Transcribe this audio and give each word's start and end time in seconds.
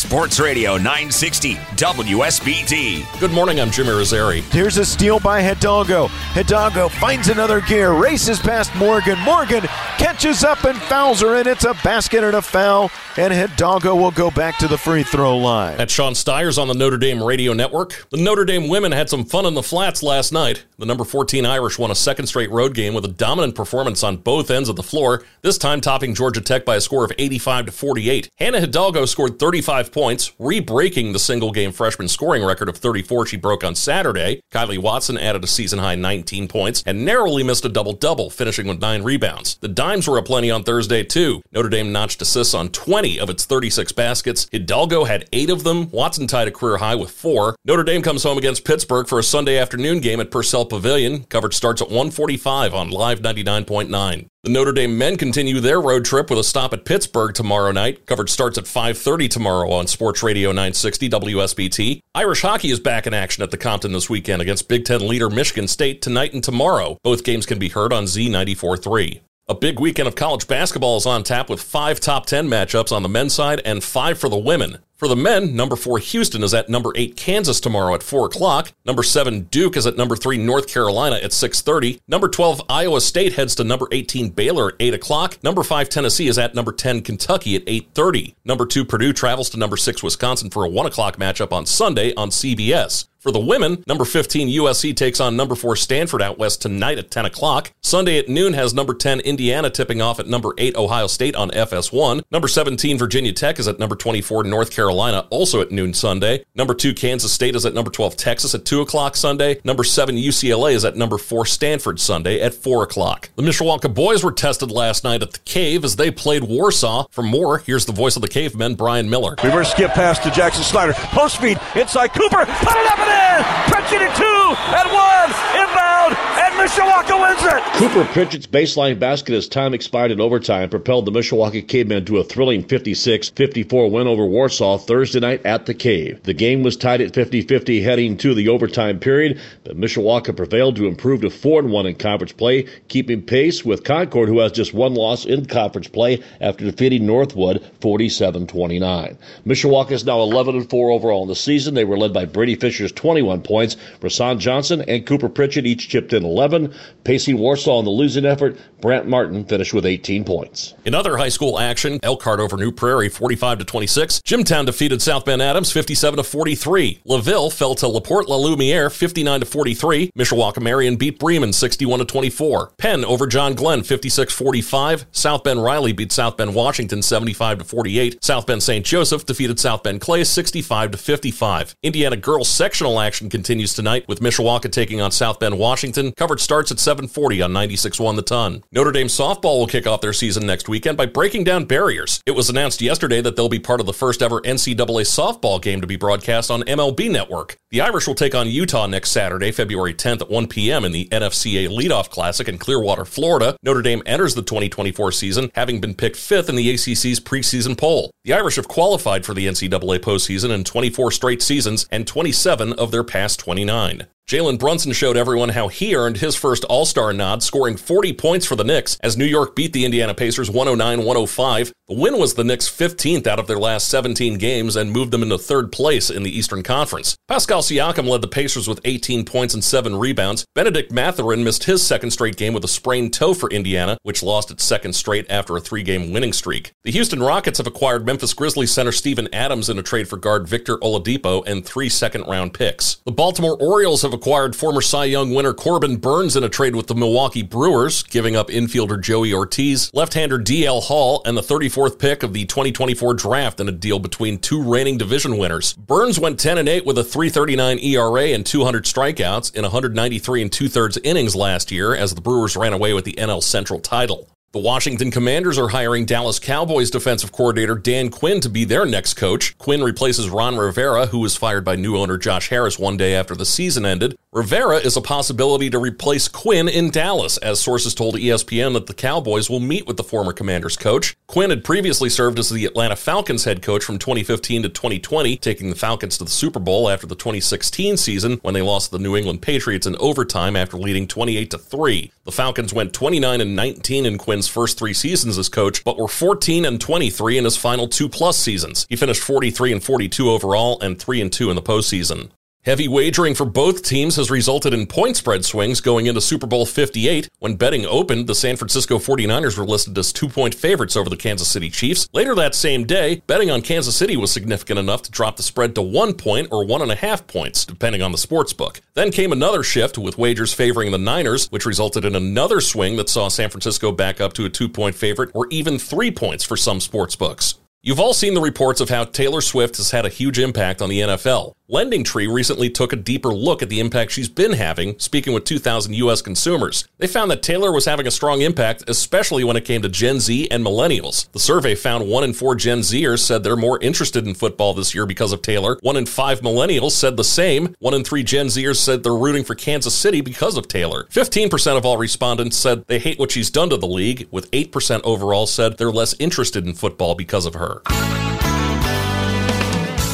Sports 0.00 0.40
Radio 0.40 0.78
960 0.78 1.56
WSBT. 1.76 3.20
Good 3.20 3.32
morning, 3.32 3.60
I'm 3.60 3.70
Jimmy 3.70 3.90
Rosari. 3.90 4.40
Here's 4.50 4.78
a 4.78 4.84
steal 4.84 5.20
by 5.20 5.42
Hidalgo. 5.42 6.06
Hidalgo 6.32 6.88
finds 6.88 7.28
another 7.28 7.60
gear, 7.60 7.92
races 7.92 8.38
past 8.40 8.74
Morgan. 8.76 9.18
Morgan 9.18 9.62
catches 10.00 10.44
up 10.44 10.64
and 10.64 10.78
fouls 10.78 11.20
her 11.20 11.38
in. 11.38 11.46
It's 11.46 11.64
a 11.64 11.74
basket 11.84 12.24
and 12.24 12.34
a 12.34 12.40
foul, 12.40 12.90
and 13.18 13.34
Hidalgo 13.34 13.94
will 13.94 14.10
go 14.10 14.30
back 14.30 14.56
to 14.58 14.66
the 14.66 14.78
free 14.78 15.02
throw 15.02 15.36
line. 15.36 15.78
At 15.78 15.90
Sean 15.90 16.14
Stires 16.14 16.56
on 16.56 16.68
the 16.68 16.74
Notre 16.74 16.96
Dame 16.96 17.22
Radio 17.22 17.52
Network. 17.52 18.06
The 18.08 18.16
Notre 18.16 18.46
Dame 18.46 18.68
women 18.68 18.92
had 18.92 19.10
some 19.10 19.26
fun 19.26 19.44
in 19.44 19.52
the 19.52 19.62
flats 19.62 20.02
last 20.02 20.32
night. 20.32 20.64
The 20.78 20.86
number 20.86 21.04
14 21.04 21.44
Irish 21.44 21.78
won 21.78 21.90
a 21.90 21.94
second 21.94 22.28
straight 22.28 22.50
road 22.50 22.74
game 22.74 22.94
with 22.94 23.04
a 23.04 23.08
dominant 23.08 23.54
performance 23.54 24.02
on 24.02 24.16
both 24.16 24.50
ends 24.50 24.70
of 24.70 24.76
the 24.76 24.82
floor, 24.82 25.22
this 25.42 25.58
time 25.58 25.82
topping 25.82 26.14
Georgia 26.14 26.40
Tech 26.40 26.64
by 26.64 26.76
a 26.76 26.80
score 26.80 27.04
of 27.04 27.12
85 27.18 27.66
to 27.66 27.72
48. 27.72 28.30
Hannah 28.38 28.60
Hidalgo 28.60 29.04
scored 29.04 29.38
35 29.38 29.92
points, 29.92 30.32
re-breaking 30.38 31.12
the 31.12 31.18
single 31.18 31.52
game 31.52 31.72
freshman 31.72 32.08
scoring 32.08 32.42
record 32.42 32.70
of 32.70 32.78
34 32.78 33.26
she 33.26 33.36
broke 33.36 33.62
on 33.62 33.74
Saturday. 33.74 34.40
Kylee 34.50 34.78
Watson 34.78 35.18
added 35.18 35.44
a 35.44 35.46
season 35.46 35.78
high 35.78 35.94
19 35.94 36.48
points 36.48 36.82
and 36.86 37.04
narrowly 37.04 37.42
missed 37.42 37.66
a 37.66 37.68
double 37.68 37.92
double, 37.92 38.30
finishing 38.30 38.66
with 38.66 38.80
nine 38.80 39.02
rebounds. 39.02 39.56
The 39.56 39.68
dimes 39.90 40.06
were 40.06 40.18
aplenty 40.18 40.52
on 40.52 40.62
Thursday 40.62 41.02
too. 41.02 41.42
Notre 41.50 41.68
Dame 41.68 41.90
notched 41.90 42.22
assists 42.22 42.54
on 42.54 42.68
20 42.68 43.18
of 43.18 43.28
its 43.28 43.44
36 43.44 43.90
baskets. 43.90 44.46
Hidalgo 44.52 45.02
had 45.02 45.28
eight 45.32 45.50
of 45.50 45.64
them. 45.64 45.90
Watson 45.90 46.28
tied 46.28 46.46
a 46.46 46.52
career 46.52 46.76
high 46.76 46.94
with 46.94 47.10
four. 47.10 47.56
Notre 47.64 47.82
Dame 47.82 48.00
comes 48.00 48.22
home 48.22 48.38
against 48.38 48.64
Pittsburgh 48.64 49.08
for 49.08 49.18
a 49.18 49.24
Sunday 49.24 49.58
afternoon 49.58 49.98
game 49.98 50.20
at 50.20 50.30
Purcell 50.30 50.64
Pavilion. 50.64 51.24
Coverage 51.24 51.54
starts 51.56 51.82
at 51.82 51.88
1:45 51.90 52.72
on 52.72 52.90
Live 52.90 53.20
99.9. 53.20 54.28
The 54.44 54.50
Notre 54.50 54.72
Dame 54.72 54.96
men 54.96 55.16
continue 55.16 55.58
their 55.60 55.80
road 55.80 56.04
trip 56.04 56.30
with 56.30 56.38
a 56.38 56.44
stop 56.44 56.72
at 56.72 56.84
Pittsburgh 56.84 57.34
tomorrow 57.34 57.72
night. 57.72 58.06
Coverage 58.06 58.30
starts 58.30 58.58
at 58.58 58.68
5:30 58.68 59.28
tomorrow 59.28 59.70
on 59.72 59.88
Sports 59.88 60.22
Radio 60.22 60.50
960 60.50 61.08
WSBT. 61.10 62.00
Irish 62.14 62.42
hockey 62.42 62.70
is 62.70 62.78
back 62.78 63.08
in 63.08 63.12
action 63.12 63.42
at 63.42 63.50
the 63.50 63.58
Compton 63.58 63.92
this 63.92 64.08
weekend 64.08 64.40
against 64.40 64.68
Big 64.68 64.84
10 64.84 65.08
leader 65.08 65.28
Michigan 65.28 65.66
State 65.66 66.00
tonight 66.00 66.32
and 66.32 66.44
tomorrow. 66.44 66.96
Both 67.02 67.24
games 67.24 67.44
can 67.44 67.58
be 67.58 67.70
heard 67.70 67.92
on 67.92 68.04
Z94.3. 68.04 69.20
A 69.50 69.54
big 69.54 69.80
weekend 69.80 70.06
of 70.06 70.14
college 70.14 70.46
basketball 70.46 70.96
is 70.96 71.06
on 71.06 71.24
tap 71.24 71.50
with 71.50 71.60
five 71.60 71.98
top 71.98 72.24
10 72.24 72.46
matchups 72.46 72.92
on 72.92 73.02
the 73.02 73.08
men's 73.08 73.34
side 73.34 73.60
and 73.64 73.82
five 73.82 74.16
for 74.16 74.28
the 74.28 74.38
women. 74.38 74.78
For 75.00 75.08
the 75.08 75.16
men, 75.16 75.56
number 75.56 75.76
four 75.76 75.98
Houston 75.98 76.42
is 76.42 76.52
at 76.52 76.68
number 76.68 76.92
eight 76.94 77.16
Kansas 77.16 77.58
tomorrow 77.58 77.94
at 77.94 78.02
four 78.02 78.26
o'clock. 78.26 78.72
Number 78.84 79.02
seven 79.02 79.44
Duke 79.44 79.78
is 79.78 79.86
at 79.86 79.96
number 79.96 80.14
three 80.14 80.36
North 80.36 80.68
Carolina 80.68 81.16
at 81.16 81.32
six 81.32 81.62
thirty. 81.62 82.02
Number 82.06 82.28
twelve 82.28 82.60
Iowa 82.68 83.00
State 83.00 83.32
heads 83.32 83.54
to 83.54 83.64
number 83.64 83.86
eighteen 83.92 84.28
Baylor 84.28 84.68
at 84.68 84.74
eight 84.78 84.92
o'clock. 84.92 85.38
Number 85.42 85.62
five 85.62 85.88
Tennessee 85.88 86.28
is 86.28 86.36
at 86.36 86.54
number 86.54 86.70
ten 86.70 87.00
Kentucky 87.00 87.56
at 87.56 87.62
eight 87.66 87.88
thirty. 87.94 88.36
Number 88.44 88.66
two 88.66 88.84
Purdue 88.84 89.14
travels 89.14 89.48
to 89.50 89.58
number 89.58 89.78
six 89.78 90.02
Wisconsin 90.02 90.50
for 90.50 90.66
a 90.66 90.68
one 90.68 90.84
o'clock 90.84 91.16
matchup 91.16 91.50
on 91.50 91.64
Sunday 91.64 92.12
on 92.14 92.28
CBS. 92.28 93.06
For 93.20 93.32
the 93.32 93.38
women, 93.38 93.84
number 93.86 94.06
15 94.06 94.48
USC 94.48 94.96
takes 94.96 95.20
on 95.20 95.36
number 95.36 95.54
4 95.54 95.76
Stanford 95.76 96.22
out 96.22 96.38
west 96.38 96.62
tonight 96.62 96.96
at 96.96 97.10
10 97.10 97.26
o'clock. 97.26 97.70
Sunday 97.82 98.18
at 98.18 98.30
noon 98.30 98.54
has 98.54 98.72
number 98.72 98.94
10 98.94 99.20
Indiana 99.20 99.68
tipping 99.68 100.00
off 100.00 100.18
at 100.18 100.26
number 100.26 100.54
8 100.56 100.74
Ohio 100.74 101.06
State 101.06 101.36
on 101.36 101.50
FS1. 101.50 102.22
Number 102.30 102.48
17 102.48 102.96
Virginia 102.96 103.34
Tech 103.34 103.58
is 103.58 103.68
at 103.68 103.78
number 103.78 103.94
24 103.94 104.44
North 104.44 104.70
Carolina 104.70 104.89
also 104.90 105.60
at 105.60 105.70
noon 105.70 105.94
Sunday. 105.94 106.44
Number 106.54 106.74
2 106.74 106.94
Kansas 106.94 107.32
State 107.32 107.54
is 107.54 107.66
at 107.66 107.74
number 107.74 107.90
12 107.90 108.16
Texas 108.16 108.54
at 108.54 108.64
2 108.64 108.80
o'clock 108.80 109.16
Sunday. 109.16 109.60
Number 109.64 109.84
7 109.84 110.16
UCLA 110.16 110.72
is 110.72 110.84
at 110.84 110.96
number 110.96 111.18
4 111.18 111.46
Stanford 111.46 112.00
Sunday 112.00 112.40
at 112.40 112.54
4 112.54 112.82
o'clock. 112.82 113.30
The 113.36 113.42
Mishawaka 113.42 113.92
boys 113.94 114.24
were 114.24 114.32
tested 114.32 114.70
last 114.70 115.04
night 115.04 115.22
at 115.22 115.32
the 115.32 115.38
Cave 115.40 115.84
as 115.84 115.96
they 115.96 116.10
played 116.10 116.44
Warsaw. 116.44 117.06
For 117.10 117.22
more, 117.22 117.58
here's 117.58 117.86
the 117.86 117.92
voice 117.92 118.16
of 118.16 118.22
the 118.22 118.28
Cavemen, 118.28 118.74
Brian 118.74 119.08
Miller. 119.08 119.36
Reverse 119.42 119.70
skip 119.70 119.92
pass 119.92 120.18
to 120.20 120.30
Jackson 120.30 120.64
Snyder. 120.64 120.92
Post 120.94 121.36
speed 121.36 121.58
inside 121.74 122.08
Cooper. 122.08 122.44
Put 122.46 122.76
it 122.76 122.86
up 122.92 122.98
and 122.98 123.10
in. 123.10 123.72
Pritchett 123.72 124.02
at 124.02 124.16
two 124.16 124.29
and 124.56 124.92
one. 124.92 125.30
Inbound. 125.54 126.16
And 126.40 126.54
Mishawaka 126.54 127.20
wins 127.20 127.42
it. 127.42 127.62
Cooper 127.74 128.04
Pritchett's 128.12 128.46
baseline 128.46 128.98
basket 128.98 129.34
as 129.34 129.48
time 129.48 129.74
expired 129.74 130.10
in 130.10 130.20
overtime 130.20 130.68
propelled 130.68 131.06
the 131.06 131.12
Mishawaka 131.12 131.66
Cavemen 131.66 132.04
to 132.06 132.18
a 132.18 132.24
thrilling 132.24 132.64
56-54 132.64 133.90
win 133.90 134.06
over 134.06 134.24
Warsaw 134.24 134.78
Thursday 134.78 135.20
night 135.20 135.44
at 135.46 135.66
the 135.66 135.74
Cave. 135.74 136.22
The 136.24 136.34
game 136.34 136.62
was 136.62 136.76
tied 136.76 137.00
at 137.00 137.12
50-50 137.12 137.82
heading 137.82 138.16
to 138.18 138.34
the 138.34 138.48
overtime 138.48 138.98
period, 138.98 139.40
but 139.64 139.76
Mishawaka 139.76 140.36
prevailed 140.36 140.76
to 140.76 140.86
improve 140.86 141.20
to 141.22 141.28
4-1 141.28 141.88
in 141.88 141.94
conference 141.94 142.32
play, 142.32 142.66
keeping 142.88 143.22
pace 143.22 143.64
with 143.64 143.84
Concord 143.84 144.28
who 144.28 144.40
has 144.40 144.52
just 144.52 144.74
one 144.74 144.94
loss 144.94 145.24
in 145.24 145.46
conference 145.46 145.88
play 145.88 146.22
after 146.40 146.64
defeating 146.64 147.06
Northwood 147.06 147.62
47-29. 147.80 149.16
Mishawaka 149.46 149.92
is 149.92 150.04
now 150.04 150.18
11-4 150.18 150.72
overall 150.72 151.22
in 151.22 151.28
the 151.28 151.36
season. 151.36 151.74
They 151.74 151.84
were 151.84 151.98
led 151.98 152.12
by 152.12 152.24
Brady 152.24 152.56
Fisher's 152.56 152.92
21 152.92 153.42
points. 153.42 153.76
Rasan 154.00 154.38
Johnson 154.40 154.82
and 154.88 155.06
Cooper 155.06 155.28
Pritchett 155.28 155.66
each 155.66 155.88
chipped 155.88 156.12
in 156.12 156.24
11. 156.24 156.74
Pacing 157.04 157.38
Warsaw 157.38 157.78
in 157.78 157.84
the 157.84 157.90
losing 157.90 158.24
effort, 158.24 158.58
Brant 158.80 159.06
Martin 159.06 159.44
finished 159.44 159.74
with 159.74 159.86
18 159.86 160.24
points. 160.24 160.74
In 160.84 160.94
other 160.94 161.16
high 161.16 161.28
school 161.28 161.58
action, 161.58 162.00
Elkhart 162.02 162.40
over 162.40 162.56
New 162.56 162.72
Prairie 162.72 163.08
45 163.08 163.58
to 163.58 163.64
26. 163.64 164.20
Jimtown 164.20 164.66
defeated 164.66 165.02
South 165.02 165.24
Bend 165.24 165.42
Adams 165.42 165.70
57 165.70 166.16
to 166.16 166.24
43. 166.24 167.00
LaVille 167.04 167.50
fell 167.50 167.74
to 167.76 167.86
LaPorte 167.86 168.28
La 168.28 168.36
Lumiere 168.36 168.90
59 168.90 169.40
to 169.40 169.46
43. 169.46 170.12
Mishawaka 170.18 170.62
Marion 170.62 170.96
beat 170.96 171.18
Bremen 171.18 171.52
61 171.52 171.98
to 172.00 172.04
24. 172.04 172.72
Penn 172.78 173.04
over 173.04 173.26
John 173.26 173.54
Glenn 173.54 173.82
56 173.82 174.32
45. 174.32 175.06
South 175.12 175.44
Bend 175.44 175.62
Riley 175.62 175.92
beat 175.92 176.12
South 176.12 176.36
Bend 176.36 176.54
Washington 176.54 177.02
75 177.02 177.58
to 177.58 177.64
48. 177.64 178.24
South 178.24 178.46
Bend 178.46 178.62
St. 178.62 178.84
Joseph 178.84 179.26
defeated 179.26 179.60
South 179.60 179.82
Bend 179.82 180.00
Clay 180.00 180.24
65 180.24 180.92
to 180.92 180.98
55. 180.98 181.76
Indiana 181.82 182.16
girls 182.16 182.48
sectional 182.48 183.00
action 183.00 183.28
continues 183.28 183.74
tonight 183.74 184.06
with 184.08 184.20
Mishawaka 184.30 184.70
taking 184.70 185.00
on 185.00 185.10
South 185.10 185.40
Bend 185.40 185.58
Washington. 185.58 186.12
Coverage 186.12 186.40
starts 186.40 186.70
at 186.70 186.78
7:40 186.78 187.42
on 187.44 187.52
96.1 187.52 188.14
The 188.16 188.22
Ton. 188.22 188.62
Notre 188.70 188.92
Dame 188.92 189.08
softball 189.08 189.58
will 189.58 189.66
kick 189.66 189.86
off 189.86 190.00
their 190.00 190.12
season 190.12 190.46
next 190.46 190.68
weekend 190.68 190.96
by 190.96 191.06
breaking 191.06 191.44
down 191.44 191.64
barriers. 191.64 192.20
It 192.26 192.32
was 192.32 192.48
announced 192.48 192.80
yesterday 192.80 193.20
that 193.22 193.34
they'll 193.34 193.48
be 193.48 193.58
part 193.58 193.80
of 193.80 193.86
the 193.86 193.92
first 193.92 194.22
ever 194.22 194.40
NCAA 194.42 195.02
softball 195.02 195.60
game 195.60 195.80
to 195.80 195.86
be 195.86 195.96
broadcast 195.96 196.50
on 196.50 196.62
MLB 196.62 197.10
Network. 197.10 197.56
The 197.70 197.80
Irish 197.80 198.06
will 198.06 198.14
take 198.14 198.34
on 198.34 198.48
Utah 198.48 198.86
next 198.86 199.10
Saturday, 199.10 199.50
February 199.50 199.94
10th 199.94 200.22
at 200.22 200.30
1 200.30 200.46
p.m. 200.46 200.84
in 200.84 200.92
the 200.92 201.08
NFCA 201.10 201.68
Leadoff 201.68 202.08
Classic 202.10 202.48
in 202.48 202.58
Clearwater, 202.58 203.04
Florida. 203.04 203.56
Notre 203.62 203.82
Dame 203.82 204.02
enters 204.06 204.34
the 204.34 204.42
2024 204.42 205.12
season 205.12 205.50
having 205.54 205.80
been 205.80 205.94
picked 205.94 206.16
fifth 206.16 206.48
in 206.48 206.56
the 206.56 206.72
ACC's 206.72 207.20
preseason 207.20 207.76
poll. 207.76 208.10
The 208.24 208.32
Irish 208.32 208.56
have 208.56 208.68
qualified 208.68 209.26
for 209.26 209.34
the 209.34 209.46
NCAA 209.46 209.98
postseason 209.98 210.50
in 210.50 210.64
24 210.64 211.10
straight 211.10 211.42
seasons 211.42 211.86
and 211.90 212.06
27 212.06 212.72
of 212.74 212.90
their 212.90 213.04
past 213.04 213.40
29. 213.40 214.06
Jalen 214.30 214.60
Brunson 214.60 214.92
showed 214.92 215.16
everyone 215.16 215.48
how 215.48 215.66
he 215.66 215.96
earned 215.96 216.18
his 216.18 216.36
first 216.36 216.62
All 216.66 216.86
Star 216.86 217.12
nod, 217.12 217.42
scoring 217.42 217.76
40 217.76 218.12
points 218.12 218.46
for 218.46 218.54
the 218.54 218.62
Knicks 218.62 218.96
as 219.02 219.16
New 219.16 219.24
York 219.24 219.56
beat 219.56 219.72
the 219.72 219.84
Indiana 219.84 220.14
Pacers 220.14 220.48
109 220.48 221.04
105. 221.04 221.72
The 221.88 221.96
win 221.96 222.16
was 222.16 222.34
the 222.34 222.44
Knicks' 222.44 222.70
15th 222.70 223.26
out 223.26 223.40
of 223.40 223.48
their 223.48 223.58
last 223.58 223.88
17 223.88 224.38
games 224.38 224.76
and 224.76 224.92
moved 224.92 225.10
them 225.10 225.24
into 225.24 225.36
third 225.36 225.72
place 225.72 226.08
in 226.08 226.22
the 226.22 226.30
Eastern 226.30 226.62
Conference. 226.62 227.16
Pascal 227.26 227.60
Siakam 227.60 228.06
led 228.06 228.22
the 228.22 228.28
Pacers 228.28 228.68
with 228.68 228.78
18 228.84 229.24
points 229.24 229.54
and 229.54 229.64
7 229.64 229.96
rebounds. 229.96 230.44
Bennedict 230.54 230.92
Mathurin 230.92 231.42
missed 231.42 231.64
his 231.64 231.84
second 231.84 232.12
straight 232.12 232.36
game 232.36 232.54
with 232.54 232.62
a 232.62 232.68
sprained 232.68 233.12
toe 233.12 233.34
for 233.34 233.50
Indiana, 233.50 233.98
which 234.04 234.22
lost 234.22 234.52
its 234.52 234.62
second 234.62 234.92
straight 234.92 235.26
after 235.28 235.56
a 235.56 235.60
three 235.60 235.82
game 235.82 236.12
winning 236.12 236.32
streak. 236.32 236.70
The 236.84 236.92
Houston 236.92 237.20
Rockets 237.20 237.58
have 237.58 237.66
acquired 237.66 238.06
Memphis 238.06 238.34
Grizzlies 238.34 238.70
center 238.70 238.92
Steven 238.92 239.28
Adams 239.34 239.68
in 239.68 239.76
a 239.76 239.82
trade 239.82 240.06
for 240.06 240.16
guard 240.16 240.46
Victor 240.46 240.78
Oladipo 240.78 241.44
and 241.44 241.66
three 241.66 241.88
second 241.88 242.28
round 242.28 242.54
picks. 242.54 242.98
The 243.04 243.10
Baltimore 243.10 243.56
Orioles 243.60 244.02
have 244.02 244.19
acquired 244.20 244.54
former 244.54 244.82
Cy 244.82 245.06
Young 245.06 245.32
winner 245.32 245.54
Corbin 245.54 245.96
Burnes 245.96 246.36
in 246.36 246.44
a 246.44 246.48
trade 246.50 246.76
with 246.76 246.88
the 246.88 246.94
Milwaukee 246.94 247.42
Brewers, 247.42 248.02
giving 248.02 248.36
up 248.36 248.48
infielder 248.48 249.00
Joey 249.00 249.32
Ortiz, 249.32 249.90
left-hander 249.94 250.38
DL 250.38 250.82
Hall, 250.82 251.22
and 251.24 251.38
the 251.38 251.40
34th 251.40 251.98
pick 251.98 252.22
of 252.22 252.34
the 252.34 252.44
2024 252.44 253.14
draft 253.14 253.60
in 253.60 253.68
a 253.70 253.72
deal 253.72 253.98
between 253.98 254.36
two 254.36 254.62
reigning 254.62 254.98
division 254.98 255.38
winners. 255.38 255.72
Burnes 255.72 256.20
went 256.20 256.38
10 256.38 256.58
and 256.58 256.68
8 256.68 256.84
with 256.84 256.98
a 256.98 257.02
339 257.02 257.78
ERA 257.78 258.24
and 258.24 258.44
200 258.44 258.84
strikeouts 258.84 259.54
in 259.54 259.62
193 259.62 260.42
and 260.42 260.52
two-thirds 260.52 260.98
innings 260.98 261.34
last 261.34 261.70
year 261.70 261.94
as 261.94 262.14
the 262.14 262.20
Brewers 262.20 262.58
ran 262.58 262.74
away 262.74 262.92
with 262.92 263.06
the 263.06 263.14
NL 263.14 263.42
Central 263.42 263.80
title. 263.80 264.28
The 264.52 264.58
Washington 264.58 265.12
Commanders 265.12 265.58
are 265.58 265.68
hiring 265.68 266.06
Dallas 266.06 266.40
Cowboys 266.40 266.90
defensive 266.90 267.30
coordinator 267.30 267.76
Dan 267.76 268.08
Quinn 268.10 268.40
to 268.40 268.48
be 268.48 268.64
their 268.64 268.84
next 268.84 269.14
coach. 269.14 269.56
Quinn 269.58 269.80
replaces 269.80 270.28
Ron 270.28 270.56
Rivera, 270.56 271.06
who 271.06 271.20
was 271.20 271.36
fired 271.36 271.64
by 271.64 271.76
new 271.76 271.96
owner 271.96 272.18
Josh 272.18 272.48
Harris 272.48 272.76
one 272.76 272.96
day 272.96 273.14
after 273.14 273.36
the 273.36 273.46
season 273.46 273.86
ended. 273.86 274.18
Rivera 274.32 274.78
is 274.78 274.96
a 274.96 275.00
possibility 275.00 275.70
to 275.70 275.78
replace 275.78 276.26
Quinn 276.26 276.68
in 276.68 276.90
Dallas, 276.90 277.36
as 277.36 277.60
sources 277.60 277.94
told 277.94 278.16
ESPN 278.16 278.72
that 278.72 278.88
the 278.88 278.92
Cowboys 278.92 279.48
will 279.48 279.60
meet 279.60 279.86
with 279.86 279.96
the 279.96 280.02
former 280.02 280.32
Commanders 280.32 280.76
coach. 280.76 281.16
Quinn 281.30 281.50
had 281.50 281.62
previously 281.62 282.10
served 282.10 282.40
as 282.40 282.50
the 282.50 282.64
Atlanta 282.64 282.96
Falcons 282.96 283.44
head 283.44 283.62
coach 283.62 283.84
from 283.84 284.00
2015 284.00 284.64
to 284.64 284.68
2020, 284.68 285.36
taking 285.36 285.70
the 285.70 285.76
Falcons 285.76 286.18
to 286.18 286.24
the 286.24 286.30
Super 286.30 286.58
Bowl 286.58 286.90
after 286.90 287.06
the 287.06 287.14
2016 287.14 287.98
season 287.98 288.38
when 288.42 288.52
they 288.52 288.62
lost 288.62 288.90
the 288.90 288.98
New 288.98 289.14
England 289.14 289.40
Patriots 289.40 289.86
in 289.86 289.94
overtime 289.98 290.56
after 290.56 290.76
leading 290.76 291.06
28 291.06 291.52
to 291.52 291.58
3. 291.58 292.10
The 292.24 292.32
Falcons 292.32 292.74
went 292.74 292.92
29 292.92 293.40
and 293.40 293.54
19 293.54 294.06
in 294.06 294.18
Quinn's 294.18 294.48
first 294.48 294.76
three 294.76 294.92
seasons 294.92 295.38
as 295.38 295.48
coach, 295.48 295.84
but 295.84 295.96
were 295.96 296.08
14 296.08 296.64
and 296.64 296.80
23 296.80 297.38
in 297.38 297.44
his 297.44 297.56
final 297.56 297.86
two 297.86 298.08
plus 298.08 298.36
seasons. 298.36 298.84
He 298.88 298.96
finished 298.96 299.22
43 299.22 299.70
and 299.70 299.84
42 299.84 300.28
overall 300.28 300.80
and 300.80 300.98
3 300.98 301.20
and 301.20 301.32
2 301.32 301.48
in 301.48 301.54
the 301.54 301.62
postseason. 301.62 302.30
Heavy 302.62 302.88
wagering 302.88 303.34
for 303.34 303.46
both 303.46 303.82
teams 303.82 304.16
has 304.16 304.30
resulted 304.30 304.74
in 304.74 304.86
point 304.86 305.16
spread 305.16 305.46
swings 305.46 305.80
going 305.80 306.04
into 306.04 306.20
Super 306.20 306.46
Bowl 306.46 306.66
58. 306.66 307.26
When 307.38 307.56
betting 307.56 307.86
opened, 307.86 308.26
the 308.26 308.34
San 308.34 308.58
Francisco 308.58 308.98
49ers 308.98 309.56
were 309.56 309.64
listed 309.64 309.96
as 309.96 310.12
two 310.12 310.28
point 310.28 310.54
favorites 310.54 310.94
over 310.94 311.08
the 311.08 311.16
Kansas 311.16 311.50
City 311.50 311.70
Chiefs. 311.70 312.06
Later 312.12 312.34
that 312.34 312.54
same 312.54 312.84
day, 312.84 313.22
betting 313.26 313.50
on 313.50 313.62
Kansas 313.62 313.96
City 313.96 314.14
was 314.14 314.30
significant 314.30 314.78
enough 314.78 315.00
to 315.04 315.10
drop 315.10 315.38
the 315.38 315.42
spread 315.42 315.74
to 315.74 315.80
one 315.80 316.12
point 316.12 316.48
or 316.50 316.66
one 316.66 316.82
and 316.82 316.92
a 316.92 316.96
half 316.96 317.26
points, 317.26 317.64
depending 317.64 318.02
on 318.02 318.12
the 318.12 318.18
sports 318.18 318.52
book. 318.52 318.82
Then 318.92 319.10
came 319.10 319.32
another 319.32 319.62
shift 319.62 319.96
with 319.96 320.18
wagers 320.18 320.52
favoring 320.52 320.90
the 320.92 320.98
Niners, 320.98 321.50
which 321.50 321.64
resulted 321.64 322.04
in 322.04 322.14
another 322.14 322.60
swing 322.60 322.96
that 322.96 323.08
saw 323.08 323.28
San 323.28 323.48
Francisco 323.48 323.90
back 323.90 324.20
up 324.20 324.34
to 324.34 324.44
a 324.44 324.50
two 324.50 324.68
point 324.68 324.96
favorite 324.96 325.30
or 325.32 325.46
even 325.48 325.78
three 325.78 326.10
points 326.10 326.44
for 326.44 326.58
some 326.58 326.78
sports 326.78 327.16
books. 327.16 327.54
You've 327.82 328.00
all 328.00 328.12
seen 328.12 328.34
the 328.34 328.42
reports 328.42 328.82
of 328.82 328.90
how 328.90 329.04
Taylor 329.04 329.40
Swift 329.40 329.78
has 329.78 329.90
had 329.90 330.04
a 330.04 330.10
huge 330.10 330.38
impact 330.38 330.82
on 330.82 330.90
the 330.90 331.00
NFL. 331.00 331.54
LendingTree 331.70 332.32
recently 332.32 332.68
took 332.68 332.92
a 332.92 332.96
deeper 332.96 333.28
look 333.28 333.62
at 333.62 333.68
the 333.68 333.78
impact 333.78 334.10
she's 334.10 334.28
been 334.28 334.54
having, 334.54 334.98
speaking 334.98 335.32
with 335.32 335.44
2,000 335.44 335.94
U.S. 335.94 336.20
consumers. 336.20 336.88
They 336.98 337.06
found 337.06 337.30
that 337.30 337.44
Taylor 337.44 337.70
was 337.70 337.84
having 337.84 338.08
a 338.08 338.10
strong 338.10 338.40
impact, 338.40 338.82
especially 338.88 339.44
when 339.44 339.56
it 339.56 339.64
came 339.64 339.80
to 339.82 339.88
Gen 339.88 340.18
Z 340.18 340.50
and 340.50 340.64
millennials. 340.66 341.30
The 341.30 341.38
survey 341.38 341.76
found 341.76 342.08
one 342.08 342.24
in 342.24 342.32
four 342.32 342.56
Gen 342.56 342.80
Zers 342.80 343.20
said 343.20 343.44
they're 343.44 343.54
more 343.54 343.78
interested 343.80 344.26
in 344.26 344.34
football 344.34 344.74
this 344.74 344.96
year 344.96 345.06
because 345.06 345.32
of 345.32 345.42
Taylor. 345.42 345.78
One 345.82 345.96
in 345.96 346.06
five 346.06 346.40
millennials 346.40 346.90
said 346.90 347.16
the 347.16 347.22
same. 347.22 347.76
One 347.78 347.94
in 347.94 348.02
three 348.02 348.24
Gen 348.24 348.46
Zers 348.46 348.78
said 348.78 349.04
they're 349.04 349.14
rooting 349.14 349.44
for 349.44 349.54
Kansas 349.54 349.94
City 349.94 350.22
because 350.22 350.56
of 350.56 350.66
Taylor. 350.66 351.04
15% 351.12 351.76
of 351.76 351.86
all 351.86 351.98
respondents 351.98 352.56
said 352.56 352.84
they 352.88 352.98
hate 352.98 353.20
what 353.20 353.30
she's 353.30 353.48
done 353.48 353.70
to 353.70 353.76
the 353.76 353.86
league, 353.86 354.26
with 354.32 354.50
8% 354.50 355.02
overall 355.04 355.46
said 355.46 355.78
they're 355.78 355.92
less 355.92 356.16
interested 356.18 356.66
in 356.66 356.74
football 356.74 357.14
because 357.14 357.46
of 357.46 357.54
her. 357.54 357.82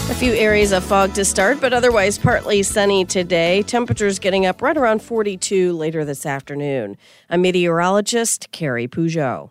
A 0.09 0.15
few 0.15 0.35
areas 0.35 0.71
of 0.71 0.85
fog 0.85 1.15
to 1.15 1.25
start, 1.25 1.61
but 1.61 1.73
otherwise 1.73 2.17
partly 2.17 2.63
sunny 2.63 3.05
today. 3.05 3.63
Temperatures 3.65 4.21
getting 4.21 4.47
up 4.47 4.63
right 4.63 4.77
around 4.77 5.03
42 5.03 5.73
later 5.73 6.05
this 6.05 6.25
afternoon. 6.25 6.97
I'm 7.29 7.43
meteorologist 7.43 8.53
Carrie 8.53 8.87
Peugeot. 8.87 9.51